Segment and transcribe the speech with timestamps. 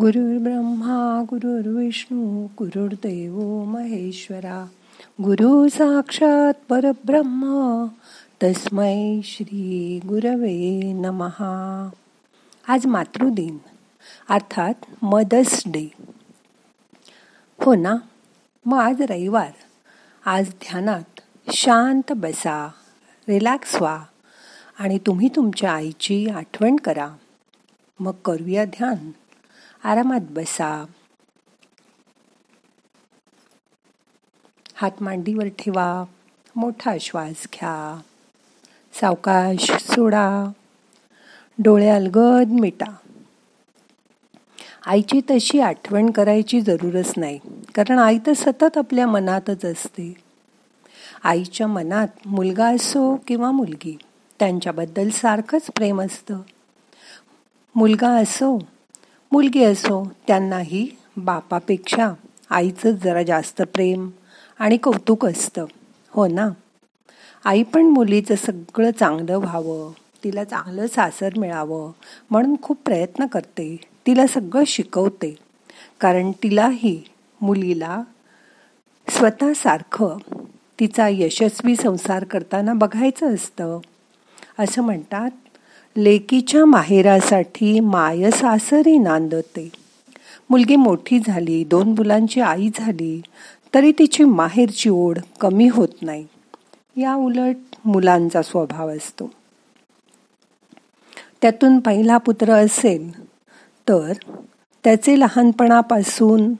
[0.00, 4.66] गुरुर्ब्रह्मा गुरुर्विष्णू गुरुर्देव महेश्वरा.
[5.22, 7.86] गुरु साक्षात परब्रह्म
[8.42, 11.90] तस्मै श्री गुरवे नमहा
[12.68, 13.58] आज मातृदिन
[14.28, 15.88] अर्थात मदर्स डे.
[17.60, 17.94] हो ना?
[18.66, 19.52] मग आज रविवार.
[20.26, 21.20] आज ध्यानात
[21.52, 22.70] शांत बसा
[23.28, 24.04] रिलॅक्स व्हा
[24.78, 27.08] आणि तुम्ही तुमच्या आईची आठवण करा.
[28.00, 29.10] मग करूया ध्यान.
[29.84, 30.84] आरामात बसा.
[34.74, 36.04] हात मांडीवर ठेवा.
[36.56, 38.00] मोठा श्वास घ्या.
[39.00, 40.50] सावकाश सोडा.
[41.58, 42.94] डोळे अलगद मिटा.
[44.86, 47.38] आईची तशी आठवण करायची जरूरच नाही
[47.74, 50.14] कारण आई तर सतत आपल्या मनातच असते.
[51.24, 53.98] आईच्या मनात मुलगा असो किंवा मुलगी
[54.38, 56.40] त्यांच्याबद्दल सारखंच प्रेम असतं.
[57.74, 58.71] मुलगा असो
[59.32, 62.12] मुलगी असो त्यांनाही बापापेक्षा
[62.50, 64.10] आईचं जरा जास्त प्रेम
[64.58, 65.64] आणि कौतुक असतं.
[66.10, 66.48] हो ना?
[67.44, 69.92] आई पण मुलीचं सगळं चांगलं व्हावं
[70.24, 71.92] तिला चांगलं सासर मिळावं
[72.30, 73.80] म्हणून खूप प्रयत्न करते.
[74.06, 75.36] तिला सगळं शिकवते.
[76.00, 77.02] कारण तिलाही
[77.40, 78.02] मुलीला
[79.08, 80.16] स्वतःसारखं
[80.80, 83.78] तिचा यशस्वी संसार करताना बघायचं असतं.
[84.58, 85.30] असं म्हणतात
[85.96, 89.72] लेकीच्या माहेरासाठी माय सासरी नांदते.
[90.50, 93.22] मुलगी मोठी झाली दोन मुलांची आई झाली
[93.74, 96.26] तरी तिची माहेरची ओढ कमी होत नाही.
[96.96, 99.30] या उलट मुलांचा स्वभाव असतो.
[101.42, 103.24] त्यातून पहिला पुत्र असेल
[103.88, 104.12] तर
[104.84, 106.52] त्याचे लहानपणापासून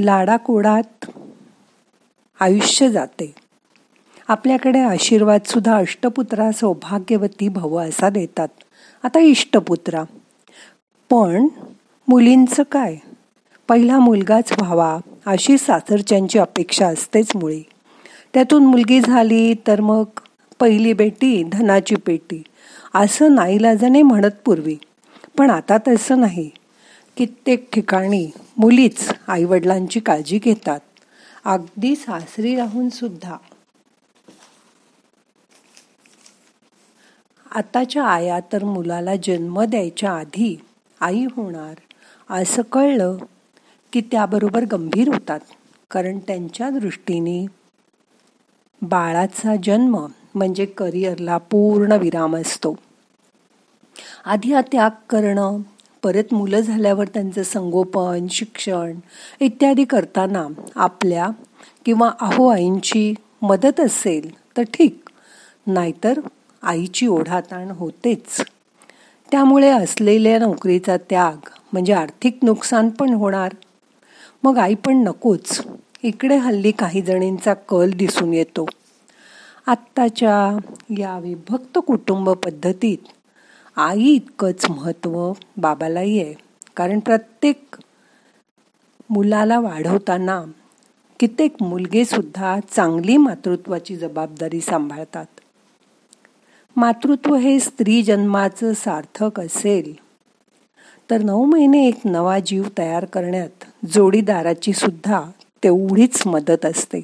[0.00, 1.10] लाडाकोडात
[2.40, 3.34] आयुष्य जाते.
[4.28, 8.48] आपल्याकडे आशीर्वादसुद्धा अष्टपुत्रा सौभाग्यवती भव असा देतात.
[9.02, 10.02] आता इष्टपुत्रा.
[11.10, 11.48] पण
[12.08, 12.96] मुलींचं काय?
[13.68, 17.62] पहिला मुलगाच व्हावा अशी सासरच्यांची अपेक्षा असतेच मुळी.
[18.34, 20.04] त्यातून मुलगी झाली तर मग
[20.60, 22.42] पहिली बेटी धनाची पेटी
[22.94, 24.76] असं नाईलाजाने म्हणत पूर्वी.
[25.38, 26.50] पण आता तसं नाही.
[27.16, 30.80] कित्येक ठिकाणी मुलीच आईवडिलांची काळजी घेतात.
[31.44, 32.88] अगदी सासरी राहून
[37.54, 40.56] आताच्या आया तर मुलाला जन्म द्यायच्या आधी
[41.00, 41.74] आई होणार.
[42.30, 43.16] असं कळलं
[43.92, 45.40] की त्याबरोबर गंभीर होतात
[45.90, 47.44] कारण त्यांच्या दृष्टीने
[48.82, 49.96] बाळाचा जन्म
[50.34, 52.74] म्हणजे करिअरला पूर्ण विराम असतो.
[54.24, 55.60] आधी हा त्याग करणं
[56.02, 58.98] परत मुलं झाल्यावर त्यांचं संगोपन शिक्षण
[59.40, 61.28] इत्यादी करताना आपल्या
[61.86, 65.00] किंवा अहो आईंची मदत असेल तर ठीक
[65.66, 66.20] नाहीतर
[66.64, 68.44] आईची ओढाताण होतेच.
[69.30, 73.52] त्यामुळे असलेल्या नोकरीचा त्याग म्हणजे आर्थिक नुकसान पण होणार.
[74.42, 75.60] मग आई पण नकोच.
[76.02, 78.66] इकडे हल्ली काही जणींचा कल दिसून येतो.
[79.66, 80.58] आत्ताच्या
[80.98, 82.98] या विभक्त कुटुंब पद्धतीत
[83.76, 86.34] आई इतकंच महत्त्व बाबालाही आहे.
[86.76, 87.76] कारण प्रत्येक
[89.10, 90.42] मुलाला वाढवताना
[91.20, 95.26] कित्येक मुलगेसुद्धा चांगली मातृत्वाची जबाबदारी सांभाळतात.
[96.76, 99.94] मातृत्व हे स्त्री जन्माचं सार्थक असेल.
[101.10, 105.22] तर नऊ महिने एक नवा जीव तयार करण्यात जोडीदाराची सुद्धा
[105.62, 107.00] तेवढीच मदत असते.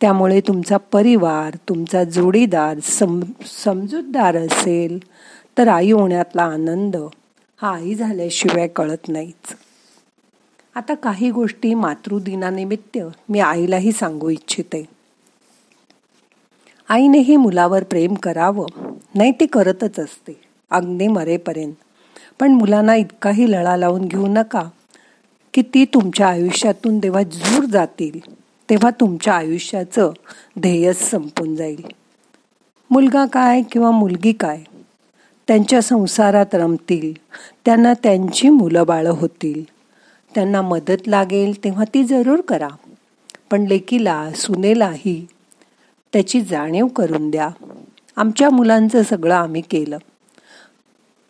[0.00, 3.20] त्यामुळे तुमचा परिवार तुमचा जोडीदार सम
[3.64, 4.98] समजूतदार असेल
[5.58, 6.96] तर आई होण्यातला आनंद
[7.62, 9.56] हा आई झाल्याशिवाय कळत नाहीच.
[10.74, 14.93] आता काही गोष्टी मातृदिनानिमित्त मी आईलाही सांगू इच्छिते.
[16.88, 18.66] आईनेही मुलावर प्रेम करावं
[19.14, 20.40] नाही ती करतच असते
[20.70, 21.72] अगदी मरेपर्यंत.
[22.40, 24.62] पण मुलांना इतकाही लळा लावून घेऊ नका
[25.54, 28.20] की ती तुमच्या आयुष्यातून तेव्हा जूर जातील
[28.70, 30.12] तेव्हा तुमच्या आयुष्याचं
[30.60, 31.84] ध्येयच संपून जाईल.
[32.90, 34.60] मुलगा काय किंवा मुलगी काय?
[35.48, 37.12] त्यांच्या संसारात रमतील
[37.64, 39.62] त्यांना त्यांची मुलं बाळं होतील.
[40.34, 42.68] त्यांना मदत लागेल तेव्हा ती जरूर करा.
[43.50, 45.26] पण लेकीला सुनेलाही
[46.14, 47.50] त्याची जाणीव करून द्या.
[48.16, 49.98] आमच्या मुलांचं सगळं आम्ही केलं.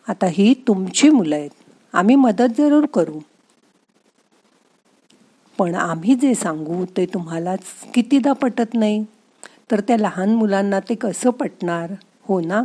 [0.09, 1.49] आता ही तुमची मुलं आहेत.
[1.93, 3.19] आम्ही मदत जरूर करू.
[5.57, 7.59] पण आम्ही जे सांगू ते तुम्हालाच
[7.93, 9.05] कितीदा पटत नाही.
[9.71, 11.93] तर त्या लहान मुलांना ते कसं पटणार?
[12.23, 12.63] हो ना?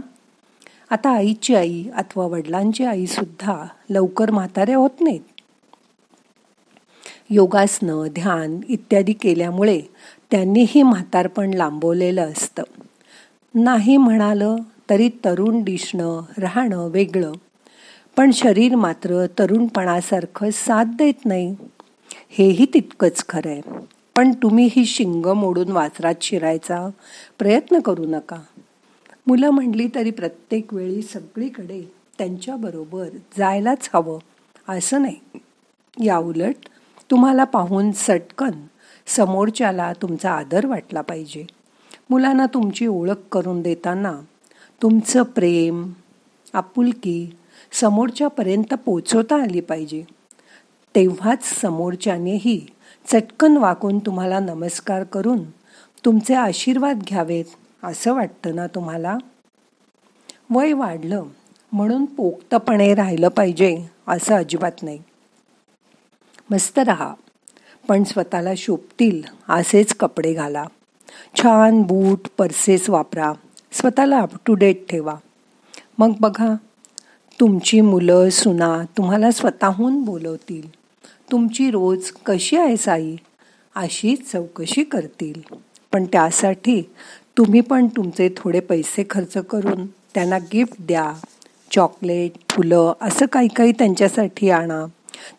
[0.90, 5.29] आता आईची आई अथवा वडिलांची आई सुद्धा लवकर म्हाताऱ्या होत नाहीत.
[7.32, 9.80] योगासनं ध्यान इत्यादी केल्यामुळे
[10.30, 12.62] त्यांनीही म्हातारपण लांबवलेलं असतं.
[13.54, 14.56] नाही म्हणालं
[14.90, 17.32] तरी तरुण दिसणं राहणं वेगळं.
[18.16, 21.56] पण शरीर मात्र तरुणपणासारखं साथ देत नाही.
[22.30, 23.60] हेही तितकंच खरं आहे
[24.16, 26.88] पण तुम्ही ही शिंग मोडून वाचरात शिरायचा
[27.38, 28.36] प्रयत्न करू नका.
[29.26, 34.18] मुलं म्हणली तरी प्रत्येक वेळी सगळीकडे त्यांच्याबरोबर जायलाच हवं.
[34.68, 35.16] असं नाही.
[36.04, 36.54] याउलट
[37.10, 38.50] तुम्हाला पाहून सटकन
[39.06, 41.46] समोरच्याला तुमचा आदर वाटला पाहिजे.
[42.10, 44.12] मुलांना तुमची ओळख करून देताना
[44.82, 45.92] तुमचं प्रेम
[46.54, 47.36] आपुलकी
[47.72, 50.04] समोरच्यापर्यंत पोचवता आली पाहिजे.
[50.94, 52.66] तेव्हाच समोरच्यानेही
[53.12, 55.44] चटकन वाकून तुम्हाला नमस्कार करून
[56.04, 57.44] तुमचे आशीर्वाद घ्यावेत
[57.82, 59.16] असं वाटतं ना तुम्हाला?
[60.50, 61.24] वय वाढलं
[61.72, 64.98] म्हणून पोक्तपणे राहिलं पाहिजे असं अजिबात नाही.
[66.50, 67.14] मस्त रहा.
[67.88, 70.64] पण स्वतःला शोभतील असेच कपडे घाला.
[71.38, 73.32] छान बूट पर्सेस वापरा.
[73.72, 75.14] स्वतःला अप टू डेट ठेवा.
[75.98, 76.54] मग बघा
[77.40, 80.70] तुमची मुलं सुना तुम्हाला स्वतःहून बोलवतील.
[81.32, 83.16] तुमची रोज कशी आहे साई?
[83.74, 85.54] अशी चौकशी करतील.
[85.92, 86.82] पण त्यासाठी
[87.38, 91.12] तुम्ही पण तुमचे थोडे पैसे खर्च करून त्यांना गिफ्ट द्या.
[91.72, 94.86] चॉकलेट फुलं असं काही काही त्यांच्यासाठी आणा.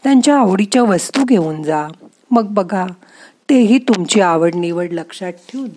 [0.04, 1.88] त्यांच्या आवडीच्या वस्तू घेऊन जा.
[2.31, 2.86] मग बघा
[3.50, 5.69] तेही तुमची आवड निवड लक्षात ठेवून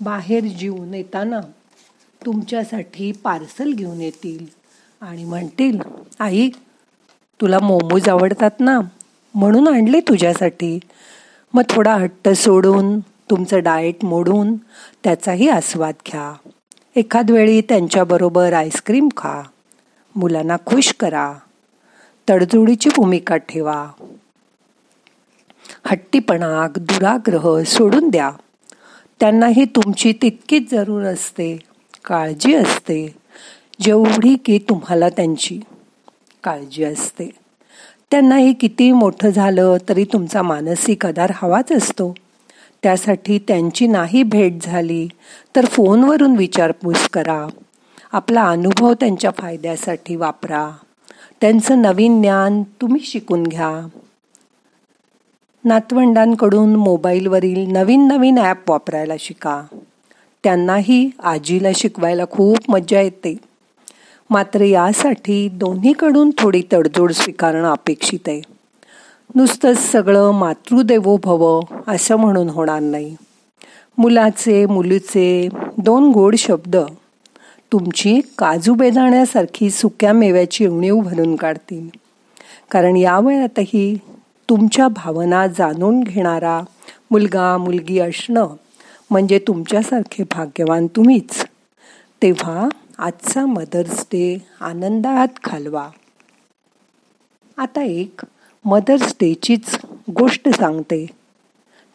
[0.00, 1.40] बाहेर जीवन येताना
[2.26, 4.46] तुमच्यासाठी पार्सल घेऊन येतील.
[5.00, 5.78] आणि म्हणतील
[6.20, 6.48] आई
[7.40, 8.80] तुला मोमोज आवडतात ना?
[9.34, 10.78] म्हणून आणले तुझ्यासाठी.
[11.54, 14.56] मग थोडा हट्ट सोडून तुमचं डाएट मोडून
[15.04, 16.32] त्याचाही आस्वाद घ्या.
[16.96, 19.42] एखाद वेळी त्यांच्याबरोबर आईस्क्रीम खा.
[20.16, 21.32] मुलांना खुश करा.
[22.28, 23.88] तडजोडीची भूमिका ठेवा.
[25.86, 28.30] हट्टीपणा दुराग्रह सोडून द्या.
[29.20, 31.58] त्यांनाही तुमची तितकीच जरूर असते
[32.04, 33.14] काळजी असते
[33.80, 35.60] जेवढी की तुम्हाला त्यांची
[36.44, 37.30] काळजी असते.
[38.10, 42.14] त्यांनाही किती मोठं झालं तरी तुमचा मानसिक आधार हवाच असतो.
[42.82, 45.08] त्यासाठी त्यांची नाही भेट झाली
[45.56, 47.46] तर फोनवरून विचारपूस करा.
[48.12, 50.70] आपला अनुभव त्यांच्या फायद्यासाठी वापरा.
[51.42, 53.86] त्यांचं नवीन ज्ञान तुम्ही शिकून घ्या.
[55.64, 59.62] नातवंडांकडून मोबाईलवरील नवीन नवीन ॲप वापरायला शिका.
[60.44, 63.36] त्यांनाही आजीला शिकवायला खूप मजा येते.
[64.30, 68.40] मात्र यासाठी दोन्हीकडून थोडी तडजोड स्वीकारणं अपेक्षित आहे.
[69.34, 73.16] नुसतंच सगळं मातृदेवो भव असं म्हणून होणार नाही.
[73.98, 75.48] मुलाचे मुलीचे
[75.78, 76.76] दोन गोड शब्द
[77.72, 81.88] तुमची काजू बेदाण्यासारखी सुक्या मेव्याची उणीव भरून काढतील.
[82.70, 83.98] कारण या वयातही
[84.50, 86.62] तुमच्या भावना जाणून घेणारा
[87.10, 88.48] मुलगा मुलगी असणं
[89.10, 91.46] म्हणजे तुमच्यासारखे भाग्यवान तुम्हीच.
[92.22, 95.88] तेव्हा आजचा मदर्स डे आनंदात घालवा.
[97.56, 98.20] आता एक
[98.64, 99.78] मदर्स डेचीच
[100.18, 101.06] गोष्ट सांगते.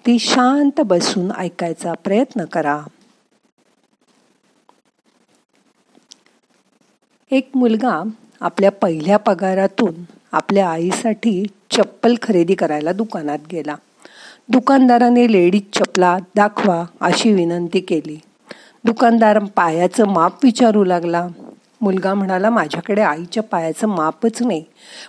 [0.06, 2.82] ती शांत बसून ऐकायचा प्रयत्न करा.
[7.32, 8.04] एक मुलगा
[8.42, 9.94] आपल्या पहिल्या पगारातून
[10.32, 13.76] आपल्या आईसाठी चप्पल खरेदी करायला दुकानात गेला.
[14.50, 18.20] दुकानदाराने लेडीज चपला दाखवा अशी विनंती केली.
[18.84, 21.28] दुकानदार पायाचं माप विचारू लागला.
[21.82, 24.64] मुलगा म्हणाला माझ्याकडे आईच्या पायाचं मापच नाही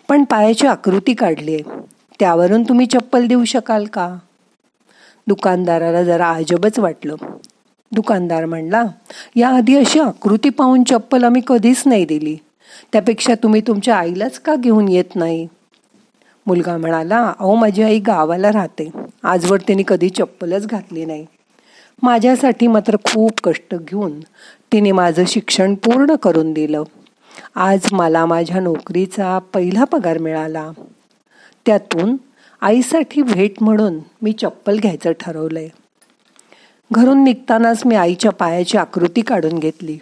[0.08, 1.80] पण पायाची आकृती काढली आहे.
[2.20, 4.16] त्यावरून तुम्ही चप्पल देऊ शकाल का?
[5.26, 7.14] दुकानदाराला जरा अजबच वाटलं.
[7.92, 8.84] दुकानदार म्हणला
[9.36, 12.36] याआधी अशी आकृती पाहून चप्पल आम्ही कधीच नाही दिली.
[12.92, 15.46] त्यापेक्षा तुम्ही तुमच्या आईलाच का घेऊन येत नाही?
[16.46, 18.90] मुलगा म्हणाला अहो माझी आई गावाला राहते.
[19.22, 21.26] आजवर तिने कधी चप्पलच घातली नाही.
[22.02, 24.20] माझ्यासाठी मात्र खूप कष्ट घेऊन
[24.72, 26.82] तिने माझं शिक्षण पूर्ण करून दिलं.
[27.54, 30.70] आज मला माझ्या नोकरीचा पहिला पगार मिळाला.
[31.66, 32.16] त्यातून
[32.60, 35.68] आईसाठी भेट म्हणून मी चप्पल घ्यायचं ठरवलं आहे
[36.90, 39.98] घरून निघतानाच मी आईच्या पायाची आकृती काढून घेतली.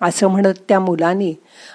[0.00, 1.32] असं म्हणत त्या मुलाने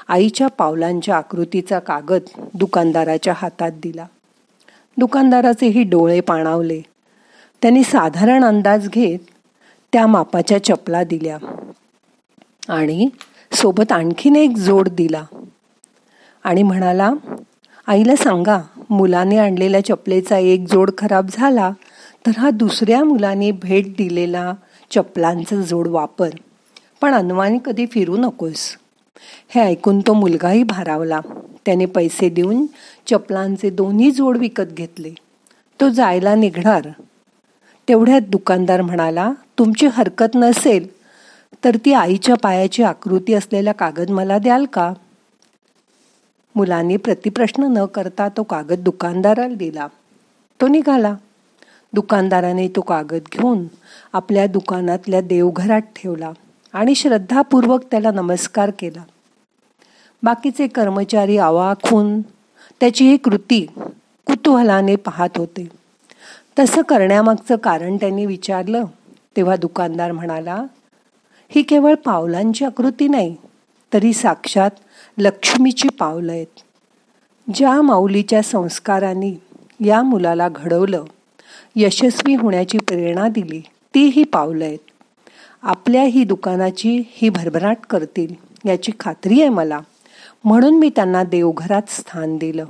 [0.07, 4.05] आईच्या पावलांच्या आकृतीचा कागद दुकानदाराच्या हातात दिला.
[4.97, 6.81] दुकानदाराचेही डोळे पाणावले.
[7.61, 9.19] त्यांनी साधारण अंदाज घेत
[9.93, 11.37] त्या मापाच्या चपला दिल्या
[12.69, 13.07] आणि
[13.51, 15.23] सोबत आणखीन एक जोड दिला.
[16.43, 17.11] आणि म्हणाला
[17.87, 21.71] आईला सांगा मुलाने आणलेल्या चपलेचा एक जोड खराब झाला
[22.27, 24.53] तर हा दुसऱ्या मुलाने भेट दिलेला
[24.91, 26.29] चपलांचा जोड वापर.
[27.01, 28.77] पण अनवानी कधी फिरू नकोस.
[29.49, 31.19] हे ऐकून तो मुलगाही भारावला.
[31.65, 32.65] त्याने पैसे देऊन
[33.07, 35.11] चपलांचे दोन्ही जोड विकत घेतले.
[35.81, 36.89] तो जायला निघणार.
[37.87, 40.87] तेवढ्यात दुकानदार म्हणाला तुमची हरकत नसेल
[41.63, 44.93] तर ती आईच्या पायाची आकृती असलेला कागद मला द्याल का?
[46.55, 49.87] मुलाने प्रतिप्रश्न न करता तो कागद दुकानदाराला दिला.
[50.61, 51.15] तो निघाला.
[51.93, 53.67] दुकानदाराने तो कागद घेऊन
[54.13, 56.31] आपल्या दुकानातल्या देवघरात ठेवला
[56.73, 59.03] आणि श्रद्धापूर्वक त्याला नमस्कार केला.
[60.23, 62.21] बाकीचे कर्मचारी आवाखून
[62.79, 63.65] त्याची ही कृती
[64.27, 65.69] कुतूहलाने पाहत होते.
[66.59, 68.85] तसं करण्यामागचं कारण त्यांनी विचारलं
[69.35, 70.63] तेव्हा दुकानदार म्हणाला
[71.49, 73.35] ही केवळ पावलांची आकृती नाही
[73.93, 74.71] तरी साक्षात
[75.17, 76.59] लक्ष्मीची पावलं आहेत.
[77.53, 79.35] ज्या माऊलीच्या संस्कारांनी
[79.85, 81.03] या मुलाला घडवलं
[81.75, 83.61] यशस्वी होण्याची प्रेरणा दिली.
[83.95, 84.79] तीही पावलं आहेत
[85.61, 88.33] आपल्या ही दुकानाची ही भरभराट करतील
[88.65, 89.79] याची खात्री आहे मला.
[90.43, 92.65] म्हणून मी त्यांना देवघरात स्थान दिलं.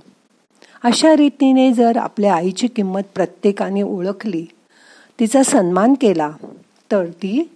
[0.83, 4.45] अशा रीतीने जर आपल्या आईची किंमत प्रत्येकाने ओळखली
[5.19, 6.31] तिचा सन्मान केला
[6.91, 7.49] तर ती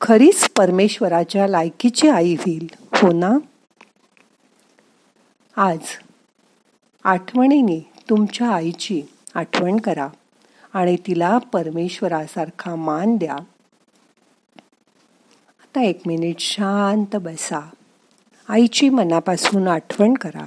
[0.00, 2.68] खरीच परमेश्वराच्या लायकीची आई होईल.
[2.94, 3.32] हो ना?
[5.56, 5.78] आज
[7.04, 9.02] आठवणीने तुमच्या आईची
[9.34, 10.08] आठवण करा.
[10.74, 13.36] आणि तिला परमेश्वरासारखा मान द्या.
[15.62, 17.70] आता एक मिनिट शांत बसा.
[18.48, 20.44] आईची मनापासून आठवण करा.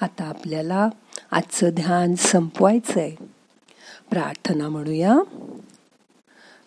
[0.00, 0.88] आता आपल्याला
[1.30, 3.16] आजचं ध्यान संपवायचं आहे
[4.10, 5.16] प्रार्थना म्हणूया.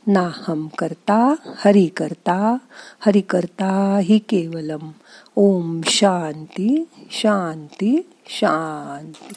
[0.07, 2.57] नाहम करता हरि करता
[2.99, 4.91] हरि करता हि केवलम.
[5.35, 9.33] ओम शांती शांती शांती.